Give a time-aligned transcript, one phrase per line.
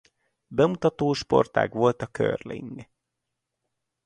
[0.47, 2.87] Bemutató sportág volt a curling.